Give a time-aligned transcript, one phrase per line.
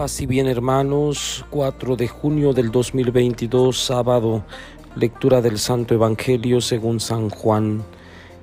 [0.00, 4.46] Paz y bien hermanos, 4 de junio del 2022, sábado,
[4.96, 7.82] lectura del Santo Evangelio según San Juan.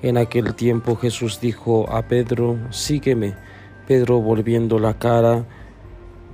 [0.04, 3.34] En aquel tiempo Jesús dijo a Pedro, sígueme.
[3.88, 5.48] Pedro volviendo la cara,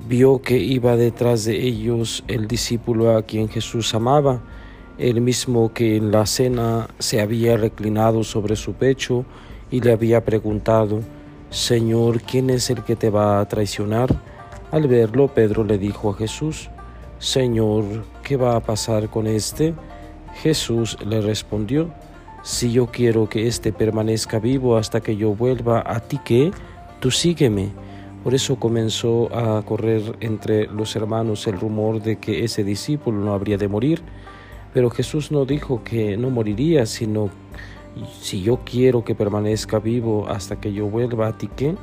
[0.09, 4.41] vio que iba detrás de ellos el discípulo a quien Jesús amaba,
[4.97, 9.23] el mismo que en la cena se había reclinado sobre su pecho
[9.71, 10.99] y le había preguntado,
[11.49, 14.32] Señor, ¿quién es el que te va a traicionar?
[14.73, 16.71] Al verlo, Pedro le dijo a Jesús,
[17.19, 17.83] Señor,
[18.23, 19.75] ¿qué va a pasar con este?
[20.41, 21.91] Jesús le respondió,
[22.41, 26.49] Si yo quiero que éste permanezca vivo hasta que yo vuelva a ti, ¿qué?
[26.99, 27.69] Tú sígueme.
[28.23, 33.35] Por eso comenzó a correr entre los hermanos el rumor de que ese discípulo no
[33.35, 34.01] habría de morir.
[34.73, 37.29] Pero Jesús no dijo que no moriría, sino
[38.19, 41.75] si yo quiero que permanezca vivo hasta que yo vuelva a ti, ¿qué?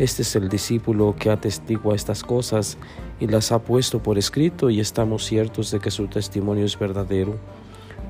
[0.00, 2.78] Este es el discípulo que atestigua estas cosas
[3.20, 7.36] y las ha puesto por escrito y estamos ciertos de que su testimonio es verdadero.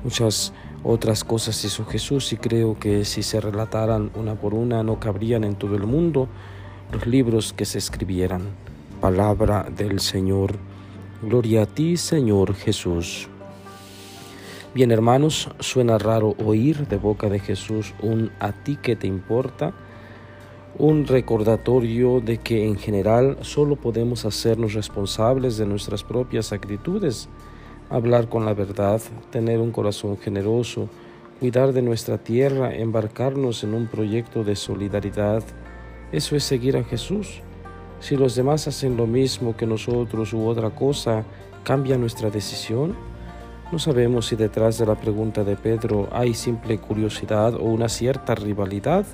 [0.01, 0.53] Muchas
[0.85, 5.43] otras cosas hizo Jesús y creo que si se relataran una por una no cabrían
[5.43, 6.29] en todo el mundo
[6.93, 8.43] los libros que se escribieran.
[9.01, 10.59] Palabra del Señor.
[11.21, 13.27] Gloria a ti, Señor Jesús.
[14.73, 19.73] Bien hermanos, suena raro oír de boca de Jesús un a ti que te importa
[20.77, 27.27] un recordatorio de que en general solo podemos hacernos responsables de nuestras propias actitudes,
[27.89, 30.87] hablar con la verdad, tener un corazón generoso,
[31.39, 35.43] cuidar de nuestra tierra, embarcarnos en un proyecto de solidaridad.
[36.11, 37.41] Eso es seguir a Jesús.
[37.99, 41.25] Si los demás hacen lo mismo que nosotros u otra cosa,
[41.63, 42.95] ¿cambia nuestra decisión?
[43.71, 48.35] No sabemos si detrás de la pregunta de Pedro hay simple curiosidad o una cierta
[48.35, 49.05] rivalidad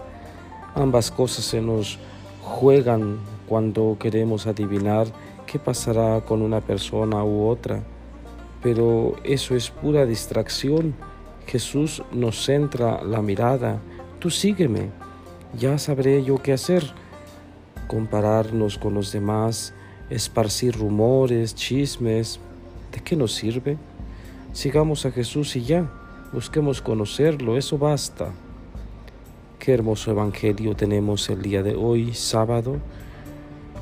[0.78, 1.98] Ambas cosas se nos
[2.44, 5.08] juegan cuando queremos adivinar
[5.48, 7.82] qué pasará con una persona u otra.
[8.62, 10.94] Pero eso es pura distracción.
[11.48, 13.80] Jesús nos centra la mirada.
[14.20, 14.92] Tú sígueme,
[15.58, 16.84] ya sabré yo qué hacer.
[17.88, 19.74] Compararnos con los demás,
[20.12, 22.40] esparcir rumores, chismes,
[22.92, 23.80] ¿de qué nos sirve?
[24.54, 25.90] Sigamos a Jesús y ya,
[26.32, 28.32] busquemos conocerlo, eso basta.
[29.68, 32.78] Qué hermoso evangelio tenemos el día de hoy, sábado.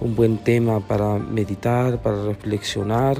[0.01, 3.17] Un buen tema para meditar, para reflexionar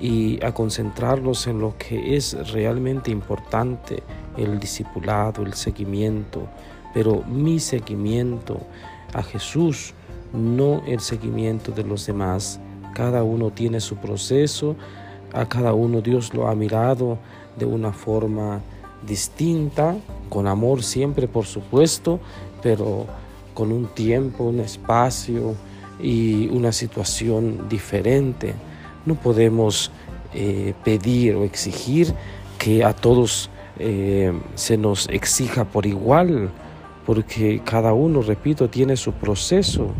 [0.00, 4.02] y a concentrarnos en lo que es realmente importante,
[4.38, 6.48] el discipulado, el seguimiento,
[6.94, 8.62] pero mi seguimiento
[9.12, 9.92] a Jesús,
[10.32, 12.60] no el seguimiento de los demás.
[12.94, 14.74] Cada uno tiene su proceso,
[15.34, 17.18] a cada uno Dios lo ha mirado
[17.58, 18.62] de una forma
[19.06, 19.96] distinta,
[20.28, 22.20] con amor siempre por supuesto,
[22.62, 23.06] pero
[23.54, 25.54] con un tiempo, un espacio
[26.02, 28.54] y una situación diferente.
[29.06, 29.90] No podemos
[30.34, 32.14] eh, pedir o exigir
[32.58, 36.50] que a todos eh, se nos exija por igual,
[37.06, 39.92] porque cada uno, repito, tiene su proceso.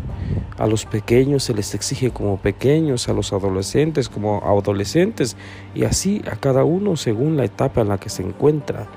[0.57, 5.35] A los pequeños se les exige como pequeños, a los adolescentes como adolescentes,
[5.73, 8.87] y así a cada uno según la etapa en la que se encuentra.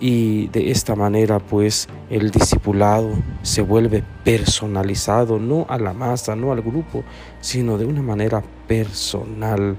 [0.00, 3.10] Y de esta manera pues el discipulado
[3.42, 7.04] se vuelve personalizado, no a la masa, no al grupo,
[7.40, 9.76] sino de una manera personal.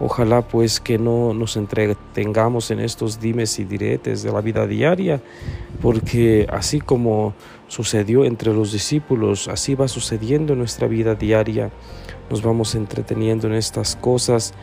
[0.00, 5.20] Ojalá pues que no nos entretengamos en estos dimes y diretes de la vida diaria,
[5.82, 7.34] porque así como
[7.68, 11.70] sucedió entre los discípulos, así va sucediendo en nuestra vida diaria.
[12.30, 14.54] Nos vamos entreteniendo en estas cosas,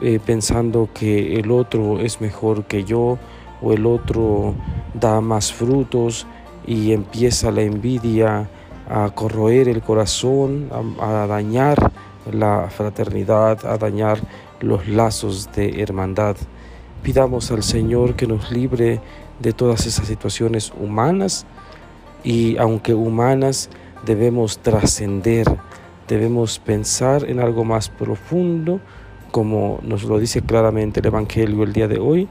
[0.00, 3.18] eh, pensando que el otro es mejor que yo,
[3.62, 4.54] o el otro
[4.94, 6.26] da más frutos
[6.66, 8.48] y empieza la envidia
[8.88, 10.68] a corroer el corazón,
[11.00, 11.92] a, dañar
[12.30, 14.18] la fraternidad, a dañar
[14.62, 16.36] los lazos de hermandad.
[17.02, 19.00] Pidamos al Señor que nos libre
[19.40, 21.46] de todas esas situaciones humanas
[22.24, 23.68] y aunque humanas
[24.06, 25.46] debemos trascender,
[26.08, 28.80] debemos pensar en algo más profundo,
[29.30, 32.28] como nos lo dice claramente el Evangelio el día de hoy,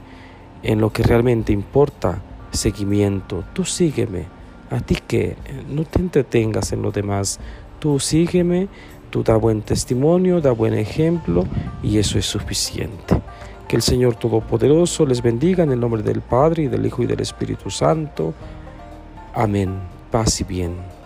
[0.62, 2.22] en lo que realmente importa,
[2.52, 3.44] seguimiento.
[3.52, 4.26] Tú sígueme.
[4.70, 5.36] A ti que
[5.68, 7.40] no te entretengas en lo demás.
[7.78, 8.68] Tú sígueme,
[9.12, 11.44] tú da buen testimonio, da buen ejemplo
[11.82, 13.20] y eso es suficiente.
[13.68, 17.06] Que el Señor Todopoderoso les bendiga en el nombre del Padre y del Hijo y
[17.06, 18.32] del Espíritu Santo.
[19.34, 19.78] Amén.
[20.10, 21.01] Paz y bien.